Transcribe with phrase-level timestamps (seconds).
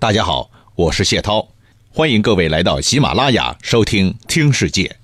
[0.00, 1.46] 大家好，我是谢涛，
[1.92, 4.96] 欢迎各位来到喜马拉雅收听《听世界》。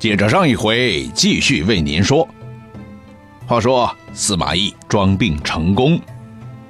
[0.00, 2.28] 接着上一回，继续为您说。
[3.46, 5.96] 话说司马懿装病成功，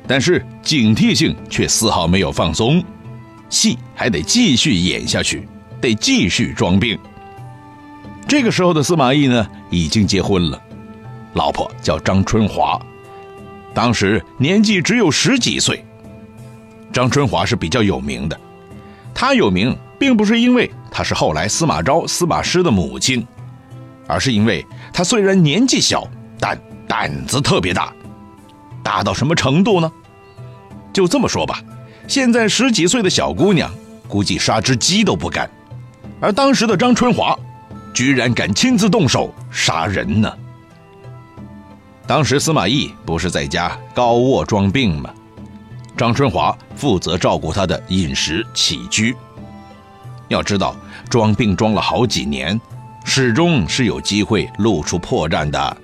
[0.07, 2.85] 但是警惕性却丝毫没有放松，
[3.49, 5.49] 戏还得继续演下去，
[5.81, 6.99] 得继续装病。
[8.29, 10.63] 这个时候的司马懿呢，已经结婚了，
[11.33, 12.79] 老婆叫张春华。
[13.73, 15.85] 当时年纪只有十几岁，
[16.93, 18.39] 张春华是比较有名的。
[19.15, 23.27] 他有名，并不是因为他是后来司马昭、司马师的母亲，
[24.07, 26.07] 而是因为他虽然年纪小，
[26.39, 27.93] 但胆子特别大。
[28.83, 29.91] 大到什么程度呢？
[30.93, 31.61] 就这么说吧，
[32.07, 33.71] 现在十几岁的小姑娘，
[34.07, 35.51] 估计杀只鸡都不敢，
[36.21, 37.37] 而当时的张春华，
[37.93, 40.33] 居然敢亲自动手杀人呢。
[42.07, 45.11] 当时司马懿不是在家高卧装病吗？
[45.97, 49.17] 张春华负责照顾他的饮食起居。
[50.29, 50.77] 要知道，
[51.09, 52.61] 装病装了好几年，
[53.05, 55.77] 始终是有机会露出破绽的。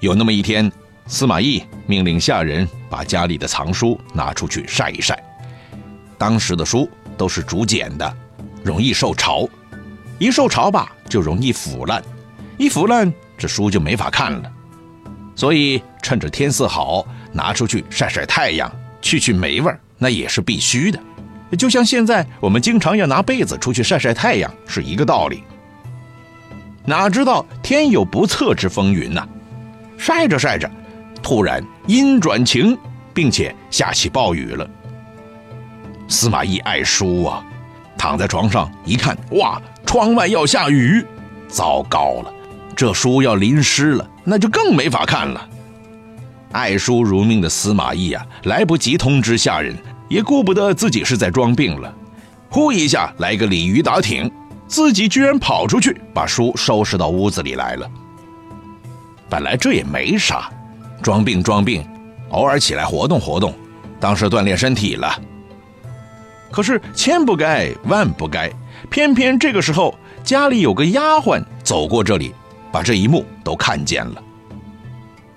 [0.00, 0.70] 有那么一天，
[1.06, 5.22] 司马懿命令下人把家里的藏书拿出去晒一晒。
[6.16, 8.16] 当时的书都是竹简的，
[8.64, 9.48] 容易受潮，
[10.18, 12.02] 一受潮吧就容易腐烂，
[12.56, 14.52] 一腐烂这书就没法看了。
[15.36, 18.68] 所以趁着天色好，拿出去晒晒太阳，
[19.00, 20.98] 去去霉味儿，那也是必须的。
[21.56, 25.42] 就像现在我们经常要拿被子出去晒晒太阳是一个道理。
[26.84, 29.26] 哪知道天有不测之风云呐，
[29.96, 30.70] 晒着晒着，
[31.22, 32.76] 突然阴转晴，
[33.14, 34.68] 并且下起暴雨了。
[36.06, 37.44] 司马懿爱书啊，
[37.96, 41.04] 躺在床上一看，哇，窗外要下雨，
[41.48, 42.32] 糟糕了，
[42.76, 44.10] 这书要淋湿了。
[44.24, 45.47] 那就更没法看了。
[46.52, 49.76] 爱书如命的司马懿啊，来不及通知下人，
[50.08, 51.94] 也顾不得自己是在装病了，
[52.48, 54.30] 呼一下来个鲤鱼打挺，
[54.66, 57.90] 自己居然跑出去把书收拾到屋子里来了。
[59.28, 60.50] 本来这也没啥，
[61.02, 61.86] 装病装病，
[62.30, 63.54] 偶尔起来活动活动，
[64.00, 65.20] 当是锻炼身体了。
[66.50, 68.50] 可是千不该万不该，
[68.90, 69.94] 偏偏这个时候
[70.24, 72.34] 家里有个丫鬟走过这里。
[72.70, 74.22] 把这一幕都看见了。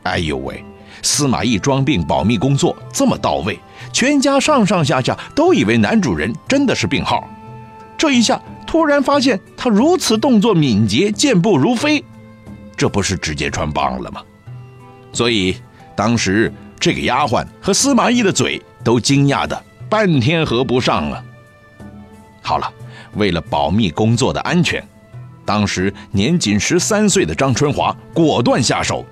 [0.03, 0.61] 哎呦喂！
[1.01, 3.59] 司马懿装病保密工作这么到位，
[3.91, 7.27] 全家上上下下都以为男主人真的是病号。
[7.97, 12.03] 这一下突然发现他如此动作敏捷，健步如飞，
[12.75, 14.21] 这不是直接穿帮了吗？
[15.13, 15.57] 所以
[15.95, 21.23] 当时这个丫鬟和司马懿的嘴都惊讶的半天合不上了。
[22.41, 22.71] 好了，
[23.15, 24.83] 为了保密工作的安全。
[25.43, 29.05] 当时年仅十三岁的张春华果断下手，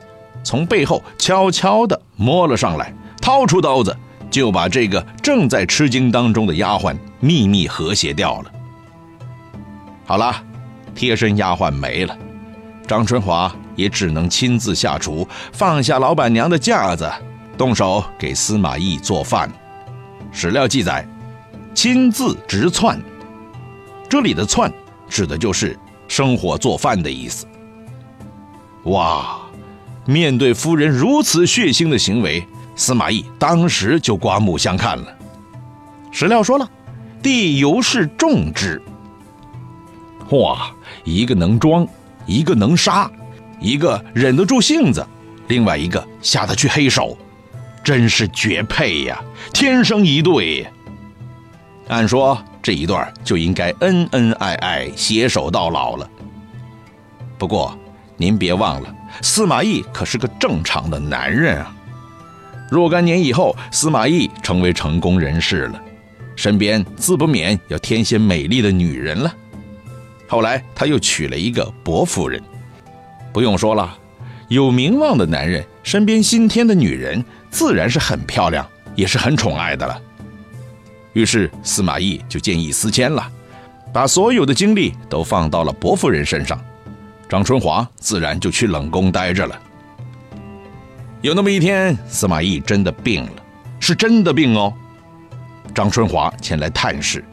[0.43, 3.95] 从背后悄悄地摸了上来，掏出刀子，
[4.29, 8.51] 就把这个正在吃惊当中的丫鬟秘密和谐掉了。
[10.05, 10.35] 好了，
[10.95, 12.17] 贴身丫鬟没了，
[12.87, 17.09] 张春华也只能亲自下厨，放下老板娘的架子，
[17.57, 19.51] 动手给司马懿做饭。
[20.31, 21.07] 史料记载，
[21.73, 22.99] 亲自直窜，
[24.09, 24.71] 这里的窜
[25.07, 25.77] 指的就是。
[26.09, 27.45] 生火做饭的意思。
[28.85, 29.41] 哇，
[30.09, 32.43] 面对夫人如此血腥的行为，
[32.75, 35.05] 司马懿当时就刮目相看了。
[36.11, 36.67] 史料说了，
[37.21, 38.81] 帝尤是重之。
[40.31, 40.71] 哇，
[41.03, 41.87] 一个能装，
[42.25, 43.07] 一个能杀，
[43.59, 45.05] 一个忍得住性子，
[45.47, 47.15] 另外一个下得去黑手，
[47.83, 50.65] 真是绝配呀，天生一对。
[51.87, 52.35] 按说。
[52.61, 56.07] 这一段就应该恩恩爱爱，携手到老了。
[57.37, 57.73] 不过，
[58.17, 61.75] 您别忘了，司马懿可是个正常的男人啊。
[62.69, 65.81] 若干年以后，司马懿成为成功人士了，
[66.35, 69.33] 身边自不免要添些美丽的女人了。
[70.27, 72.41] 后来，他又娶了一个薄夫人。
[73.33, 73.97] 不用说了，
[74.47, 79.99] 有名望的男人身边新添的女人，自然是很漂亮，也是很宠爱的了。
[81.13, 83.27] 于是司马懿就见异思迁了，
[83.91, 86.59] 把所有的精力都放到了伯夫人身上，
[87.29, 89.55] 张春华自然就去冷宫待着了。
[91.21, 93.43] 有那么一天，司马懿真的病了，
[93.79, 94.73] 是真的病哦。
[95.75, 97.23] 张春华前来探视，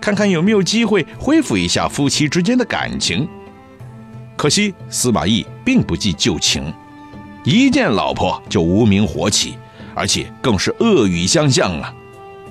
[0.00, 3.28] 看看有没有机会恢复一下夫妻之间的感情。
[4.34, 6.72] 可惜司马懿并不计旧情，
[7.44, 9.58] 一见老婆就无名火起，
[9.94, 11.94] 而且更是恶语相向啊，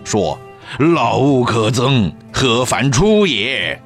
[0.03, 0.37] 说。
[0.79, 3.79] 老物可憎，何烦出也？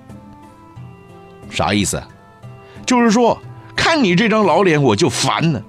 [1.49, 2.01] 啥意思？
[2.87, 3.39] 就是说，
[3.75, 5.61] 看你这张老脸，我就烦呢。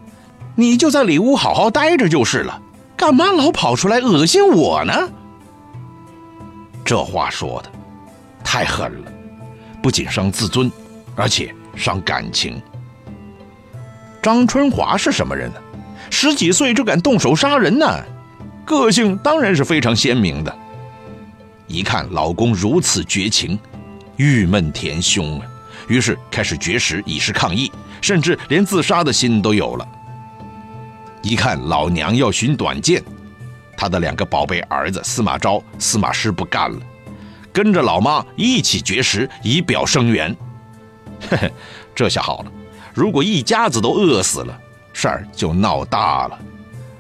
[0.55, 2.63] 你就在里屋好好待着就是了，
[2.97, 4.95] 干嘛老跑出来恶心我呢？
[6.85, 7.71] 这话说的
[8.43, 9.13] 太狠了，
[9.83, 10.71] 不仅伤自尊，
[11.15, 12.61] 而且伤感情。
[14.23, 15.57] 张春华是什么人呢？
[16.11, 18.03] 十几岁就敢动手杀人呢？
[18.65, 20.57] 个性当然是非常鲜明的。
[21.67, 23.59] 一看老公如此绝情，
[24.17, 25.47] 郁闷填胸啊，
[25.89, 29.89] 于是开始绝食以示抗议，甚至连自杀的心都有了。
[31.23, 33.03] 一看老娘要寻短见，
[33.77, 36.79] 他的两个宝贝儿子司马昭、司马师不干了，
[37.53, 40.35] 跟着老妈一起绝食以表声援。
[41.29, 41.53] 嘿嘿，
[41.95, 42.53] 这下好了，
[42.95, 44.57] 如果一家子都饿死了，
[44.93, 46.39] 事儿就闹大了。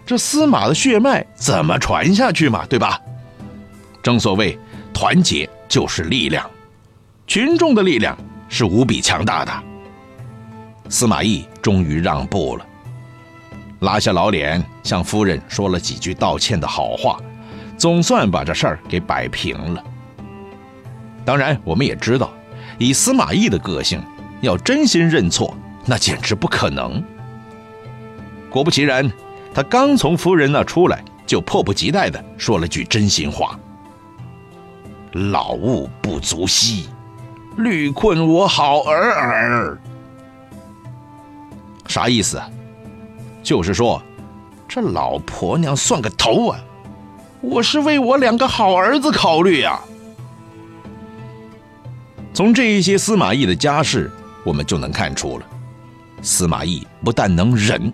[0.05, 2.65] 这司马的血脉怎么传下去嘛？
[2.67, 3.01] 对吧？
[4.03, 4.59] 正所谓
[4.93, 6.51] 团结就是力量，
[7.27, 8.17] 群众的力量
[8.49, 9.53] 是无比强大的。
[10.89, 12.67] 司马懿终于让步了。
[13.81, 17.21] 拉下老脸，向夫人说了几句道歉的好话，
[17.77, 19.85] 总算把这事儿给摆平了。
[21.25, 22.33] 当然，我们也知道，
[22.79, 24.03] 以司马懿的个性，
[24.41, 27.05] 要真心认错，那简直不可能。
[28.51, 29.09] 果不其然，
[29.55, 33.61] 他刚从夫人那出来，就迫不及待地说了句真心话
[35.31, 36.89] ：“老物不足惜，
[37.59, 39.79] 屡困我好儿儿。”
[41.87, 42.49] 啥意思啊？
[43.43, 44.03] 就是说，
[44.69, 46.61] 这老婆娘算个头啊！
[47.41, 49.79] 我是为我两个好儿子考虑呀。
[52.35, 54.11] 从这一些司马懿的家世，
[54.45, 55.47] 我们就能看出了，
[56.21, 57.93] 司马懿不但能忍，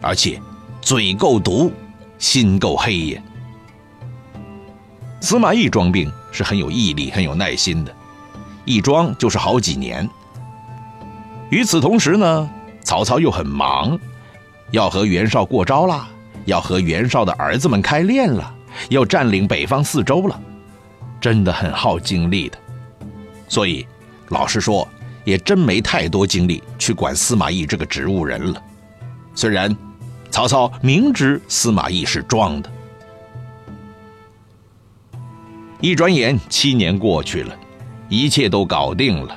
[0.00, 0.40] 而且
[0.80, 1.72] 嘴够毒，
[2.18, 3.22] 心够黑呀。
[5.20, 7.94] 司马懿装病是很有毅力、很有耐心的，
[8.68, 10.08] 一装就是好几年。
[11.50, 12.50] 与此同时呢，
[12.84, 13.98] 曹操又很忙。
[14.70, 16.06] 要和袁绍过招了，
[16.44, 18.54] 要和袁绍的儿子们开练了，
[18.90, 20.38] 要占领北方四周了，
[21.18, 22.58] 真的很耗精力的。
[23.48, 23.86] 所以，
[24.28, 24.86] 老实说，
[25.24, 28.62] 也真没太多精力去管司马懿这个植物人了。
[29.34, 29.74] 虽然
[30.30, 32.70] 曹操明知司马懿是装的，
[35.80, 37.56] 一转眼七年过去了，
[38.08, 39.36] 一切都搞定了，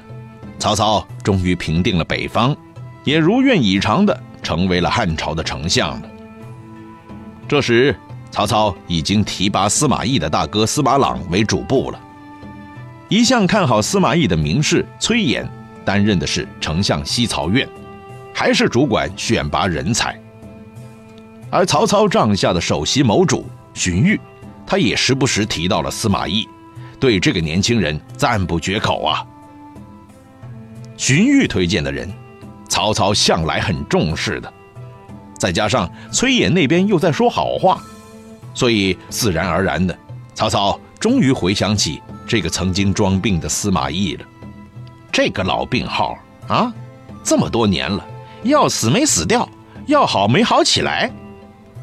[0.60, 2.56] 曹操终于平定了北方，
[3.04, 4.22] 也如愿以偿的。
[4.44, 6.10] 成为了汉朝的丞相了。
[7.48, 7.96] 这时，
[8.32, 12.00] 曹操已经提拔司马懿的大哥司马朗为主簿了。
[13.08, 15.48] 一向看好司马懿的名士崔琰
[15.86, 17.70] 担任的是丞相西曹院，
[18.34, 20.20] 还是主管选拔人才。
[21.52, 23.46] 而曹操帐下的首席谋主
[23.76, 24.20] 荀彧，
[24.66, 26.48] 他也时不时提到了司马懿，
[27.02, 29.26] 对这个年轻人赞不绝口啊。
[30.96, 32.10] 荀彧推荐的人。
[32.70, 34.52] 曹操向来很重视的，
[35.38, 37.82] 再加上崔琰那边又在说好话，
[38.54, 39.94] 所以自然而然的，
[40.34, 44.26] 曹操终于回想起这个曾经装病的司马懿了。
[45.12, 46.74] 这个老病号啊，
[47.26, 48.08] 这么多年了，
[48.44, 49.48] 要死没死掉，
[49.88, 51.12] 要好没好起来，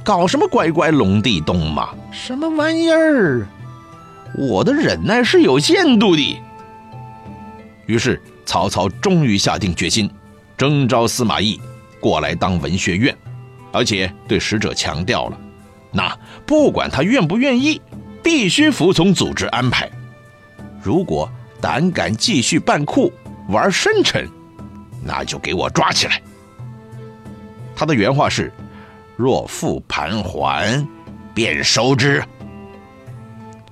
[0.03, 1.91] 搞什么乖乖龙地洞嘛？
[2.11, 3.47] 什么玩意儿？
[4.34, 6.40] 我的忍耐是有限度的。
[7.86, 10.10] 于是曹操终于下定决心。
[10.56, 11.60] 征召司马懿
[12.00, 13.16] 过来当文学院，
[13.72, 15.38] 而且对使者强调了：
[15.92, 17.80] 那不管他愿不愿意，
[18.25, 19.88] 必须服从组织安排。
[20.82, 21.30] 如果
[21.61, 23.12] 胆敢继续扮酷
[23.49, 24.28] 玩深沉，
[25.04, 26.20] 那就给我抓起来。
[27.76, 28.52] 他的原话是
[29.16, 30.85] ：“若复盘桓，
[31.32, 32.20] 便收之。”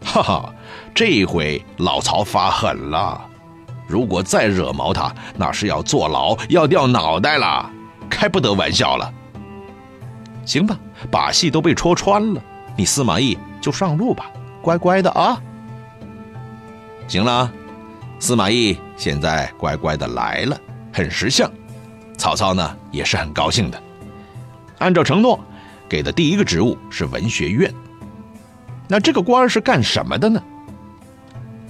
[0.06, 0.54] 哈哈，
[0.94, 3.20] 这回老曹发狠了。
[3.88, 7.68] 如果再惹毛他，那是要坐牢，要掉脑袋了，
[8.08, 9.12] 开不得玩笑了。
[10.44, 10.78] 行吧，
[11.10, 12.40] 把戏都被戳穿了，
[12.76, 14.30] 你司马懿就上路吧，
[14.62, 15.38] 乖乖的啊。
[17.08, 17.52] 行了，
[18.20, 20.58] 司马懿现在乖乖的来了，
[20.92, 21.50] 很识相。
[22.16, 23.82] 曹操呢也是很高兴的，
[24.78, 25.38] 按照承诺，
[25.88, 27.72] 给的第一个职务是文学院。
[28.88, 30.42] 那这个官是干什么的呢？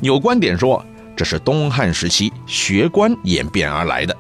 [0.01, 0.85] 有观点说。
[1.19, 4.15] 这是东汉时期学官演变而来的，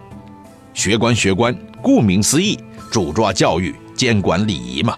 [0.72, 2.58] 学官学官，顾名思义，
[2.90, 4.96] 主抓教育，监管礼仪嘛。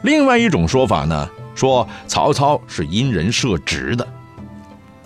[0.00, 4.08] 另外一种说法呢，说曹操是因人设职的，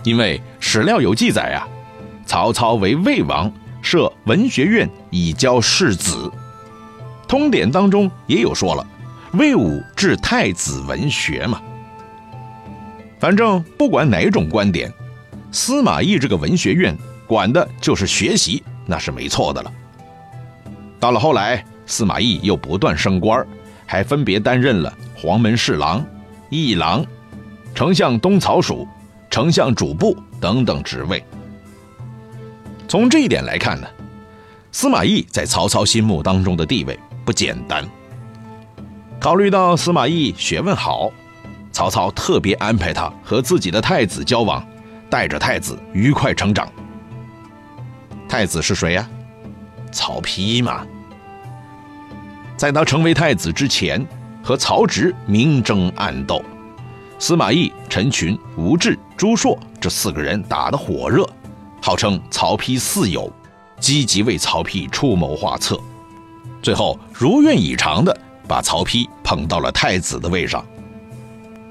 [0.05, 1.67] 因为史料有记载啊，
[2.25, 6.31] 曹操为魏王设文学院以教世子，
[7.27, 8.87] 通典当中也有说了，
[9.33, 11.61] 魏武治太子文学嘛。
[13.19, 14.91] 反正不管哪种观点。
[15.53, 16.97] 司马懿这个文学院
[17.27, 19.73] 管的就是学习，那是没错的了。
[20.97, 23.45] 到了后来，司马懿又不断升官，
[23.85, 26.05] 还分别担任了黄门侍郎、
[26.49, 27.05] 议郎、
[27.75, 28.87] 丞相东曹属、
[29.29, 31.21] 丞相主簿等等职位。
[32.87, 33.87] 从这一点来看呢，
[34.71, 37.85] 司马懿在曹操心目当中的地位不简单。
[39.21, 41.11] 考虑到司马懿学问好，
[41.71, 44.67] 曹操特别安排他和自己的太子交往，
[45.11, 46.67] 带着太子愉快成长。
[48.27, 49.07] 太子是谁呀？
[49.91, 50.83] 曹丕嘛。
[52.57, 54.03] 在他成为太子之前，
[54.41, 56.43] 和曹植明争暗斗，
[57.19, 61.29] 司马懿、陈群、吴质、朱硕这四个人打得火热，
[61.79, 63.31] 号称曹丕四友，
[63.79, 65.79] 积极为曹丕出谋划策，
[66.63, 68.19] 最后如愿以偿的
[68.51, 70.61] 把曹丕捧到了太子的位上。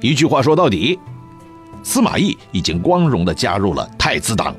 [0.01, 0.99] 一句话说到底，
[1.83, 4.57] 司马懿已经光荣的加入了太子党。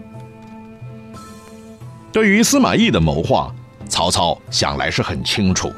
[2.12, 3.52] 对于司马懿的谋划，
[3.90, 5.74] 曹操想来是很清楚，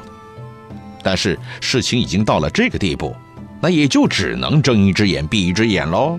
[1.02, 3.16] 但是事情已经到了这个地步，
[3.58, 6.18] 那也就只能睁一只眼闭一只眼喽。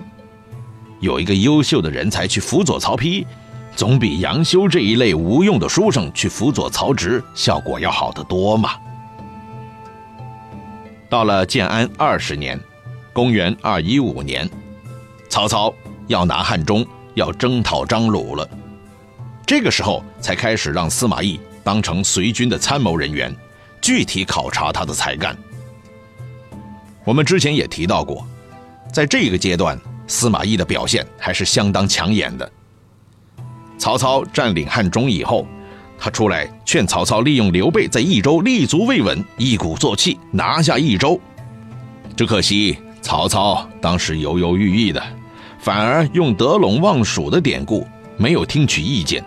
[0.98, 3.24] 有一个优秀的人才去辅佐曹丕，
[3.76, 8.72] 总比杨修这一类无用的书生去辅佐曹植效果要好得多嘛。
[11.08, 12.58] 到了建安二十年，
[13.12, 14.48] 公元二一五年，
[15.28, 15.72] 曹操
[16.08, 16.84] 要拿汉中，
[17.14, 18.48] 要征讨张鲁了。
[19.46, 23.34] 这个时候才开始让司马懿当成随军的参谋人员，
[23.80, 25.36] 具体考察他的才干。
[27.04, 28.26] 我们之前也提到过，
[28.92, 32.50] 在这个阶段，司马懿的表现还是相当抢眼的。
[33.78, 35.46] 曹操占领汉中以后，
[35.98, 41.20] 他出来劝曹操利用刘备在益州立足未稳，一鼓作气拿下益州。
[42.16, 45.02] 只可惜曹操当时犹犹豫豫的，
[45.58, 47.86] 反而用得陇望蜀的典故，
[48.16, 49.24] 没有听取意见。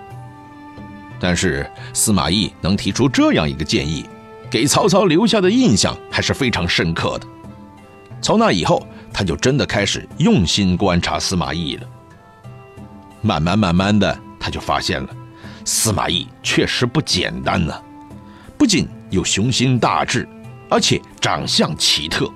[1.19, 4.05] 但是司马懿能提出这样一个建议，
[4.49, 7.27] 给曹操留下的印象还是非常深刻的。
[8.21, 11.87] 从那以后，他就真的开始用心观察司马懿了。
[13.21, 15.09] 慢慢慢慢的，他就发现了，
[15.65, 17.73] 司马懿确实不简单呢，
[18.57, 20.27] 不仅有雄心大志，
[20.69, 22.29] 而且长相奇特。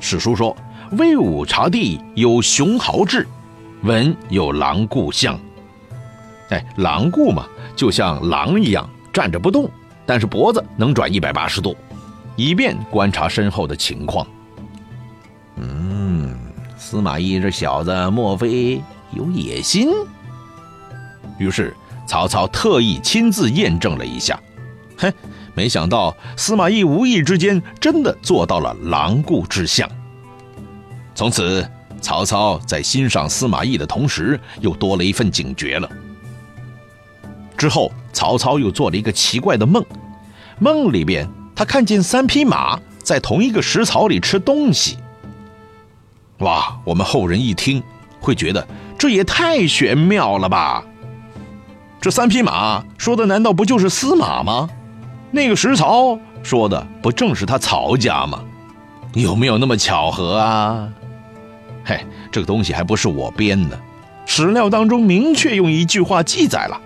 [0.00, 0.56] 史书说
[0.98, 3.26] ：“威武察地，有雄豪志，
[3.82, 5.38] 文有狼顾相。”
[6.50, 7.46] 哎，狼顾嘛。
[7.74, 9.70] 就像狼一样站着不动，
[10.06, 11.76] 但是脖子能转一百八十度，
[12.34, 14.26] 以便观察身后的情况。
[15.56, 16.34] 嗯，
[16.78, 18.82] 司马懿这小子莫非
[19.12, 19.90] 有野心？
[21.38, 24.40] 于是曹操特意亲自验证了一下，
[24.96, 25.12] 嘿，
[25.54, 29.88] 没想到司马懿无意之间真的做到了狼顾之相。
[31.14, 31.68] 从此，
[32.00, 35.90] 曹操在欣赏司马懿的同时，又多了一份警觉了。
[37.56, 39.84] 之后，曹操又做了一个奇怪的梦，
[40.58, 44.98] 梦里边他看见三匹马在同一个食槽里吃东西。
[46.38, 47.82] 哇，我们后人一听
[48.20, 48.66] 会觉得
[48.98, 50.84] 这也太玄妙了吧？
[52.00, 54.68] 这三匹马说的难道不就是司马吗？
[55.30, 58.40] 那个石槽说的不正是他曹家吗？
[59.14, 60.88] 有没有那么巧合啊？
[61.84, 63.78] 嘿，这个东西还不是我编的，
[64.26, 66.80] 史料当中明确用一句话记载了。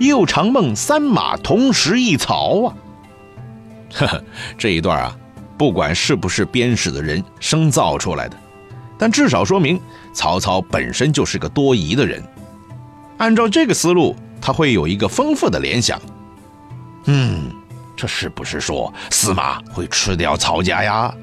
[0.00, 2.74] 又长梦三马同时一槽啊！
[3.94, 4.24] 呵呵，
[4.58, 5.16] 这一段啊，
[5.56, 8.36] 不管是不是编史的人生造出来的，
[8.98, 9.80] 但至少说明
[10.12, 12.20] 曹操本身就是个多疑的人。
[13.18, 15.98] 按照这个思路，他会有一个丰富的联想。
[17.06, 17.50] 嗯，
[17.96, 21.14] 这是不是说司马会吃掉曹家呀？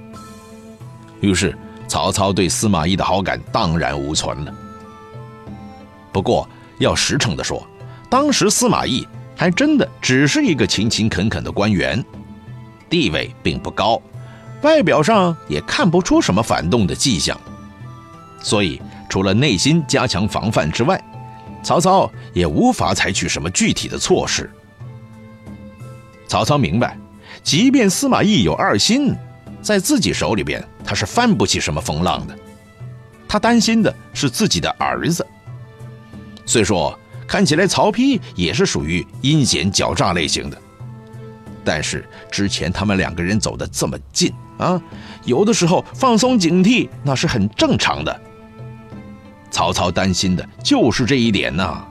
[1.20, 1.56] 于是
[1.88, 4.51] 曹操对司马懿的好感荡然无存了。
[6.12, 6.50] 不过
[6.80, 7.66] 要实诚的说。
[8.10, 12.04] 当时司马懿还真的只是一个勤勤恳恳的官员，
[12.90, 14.01] 地位并不高，
[14.63, 17.40] 外表上也看不出什么反动的迹象，
[18.42, 21.01] 所以除了内心加强防范之外，
[21.63, 24.50] 曹操也无法采取什么具体的措施。
[26.27, 26.98] 曹操明白，
[27.44, 29.15] 即便司马懿有二心，
[29.62, 32.38] 在自己手里边他是翻不起什么风浪的，
[33.27, 35.25] 他担心的是自己的儿子。
[36.46, 36.98] 虽说。
[37.27, 40.58] 看起来曹丕也是属于阴险狡诈类型的，
[41.63, 44.82] 但是之前他们两个人走得这么近啊，
[45.24, 48.22] 有的时候放松警惕那是很正常的。
[49.62, 51.86] 曹操担心的就是这一点呐。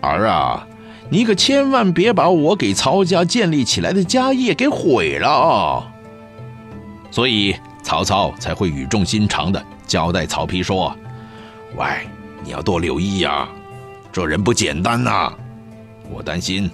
[0.00, 0.66] 儿啊，
[1.08, 5.86] 你可千万别把我给曹家建立起来的家业给毁了啊！
[7.12, 10.92] 所以曹操才会语重心长的交代曹丕说
[11.78, 11.86] ：“喂，
[12.42, 13.48] 你要多留意呀。”
[14.10, 15.32] 这人不简单呐，
[16.10, 16.68] 我担心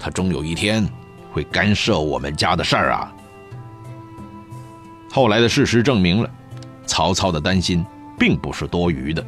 [0.00, 0.84] 他终有一天
[1.30, 3.12] 会干涉我们家的事儿啊。
[5.12, 6.28] 后来的事实证明了，
[6.86, 7.86] 曹操的担心
[8.18, 9.24] 并不是多余的。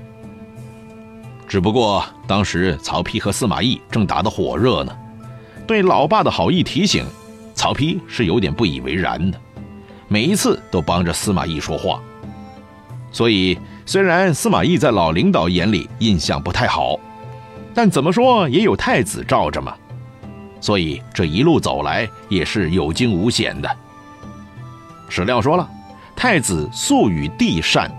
[1.48, 4.96] 只不过当时曹丕和司马懿正打得火热呢，
[5.66, 7.04] 对老爸的好意提醒，
[7.54, 9.40] 曹丕是有点不以为然的，
[10.08, 12.00] 每一次都帮着司马懿说话。
[13.12, 16.98] 所以，虽然司马懿在老领导眼里印象不太好，
[17.72, 19.74] 但怎么说也有太子罩着嘛，
[20.60, 23.76] 所以这一路走来也是有惊无险的。
[25.08, 25.66] 史料说了，
[26.16, 27.90] 太子素与帝善，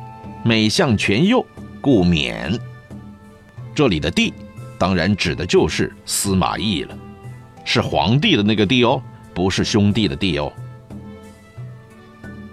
[0.44, 1.44] 每向权佑，
[1.80, 2.60] 故免。
[3.78, 4.34] 这里的帝，
[4.80, 6.98] 当然指的就是司马懿了，
[7.64, 9.00] 是皇帝的那个帝哦，
[9.36, 10.52] 不是兄弟的弟哦。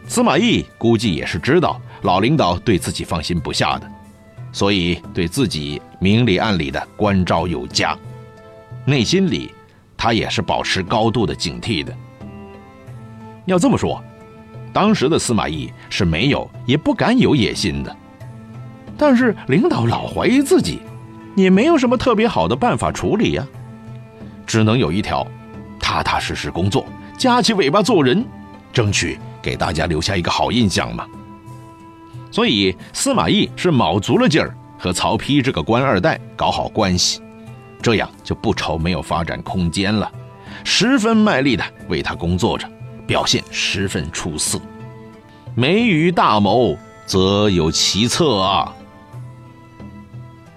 [0.07, 1.81] 司马懿估计也是知道。
[2.03, 3.91] 老领导对自己放心不下的，
[4.53, 7.97] 所以对自己明里暗里的关照有加，
[8.85, 9.51] 内心里
[9.97, 11.97] 他也是保持高度的警惕的。
[13.47, 14.05] 要这么说，
[14.75, 17.97] 当时的司马懿是没有也不敢有野心的，
[18.99, 20.81] 但是领导老怀疑自己，
[21.35, 23.47] 也没有什么特别好的办法处理呀，
[24.47, 25.27] 只能有一条，
[25.81, 26.87] 踏踏实实工作，
[27.19, 28.25] 夹起尾巴做人，
[28.73, 31.07] 争取给大家留下一个好印象嘛。
[32.31, 37.21] 所以司马懿是卯足了劲儿和曹丕这个官二代搞好关系，
[37.81, 40.11] 这样就不愁没有发展空间了，
[40.65, 42.69] 十分卖力的为他工作着，
[43.07, 44.61] 表现十分出色。
[45.55, 46.77] 梅于大谋，
[47.07, 48.75] 则有其策啊。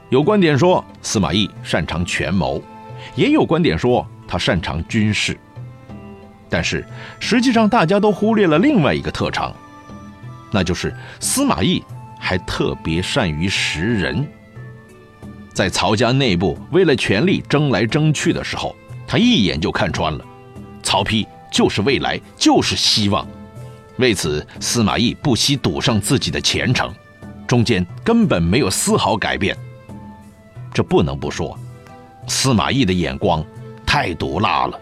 [0.10, 2.62] 有观点说司马懿擅长权谋，
[3.16, 5.38] 也有观点说他擅长军事，
[6.50, 6.86] 但是
[7.20, 9.54] 实际上大家都忽略了另外一个特长。
[10.50, 11.84] 那就是司马懿
[12.18, 14.26] 还特别善于识人，
[15.54, 18.74] 在曹家内部为了权力争来争去的时候，
[19.06, 20.24] 他一眼就看穿了，
[20.82, 23.28] 曹丕就是未来，就是希望。
[23.98, 26.94] 为此，司马懿不惜赌上自己的前程，
[27.46, 29.58] 中间根本没有丝毫改变。
[30.78, 31.58] 这不能不说，
[32.28, 33.44] 司马懿的眼光
[33.84, 34.80] 太毒辣了。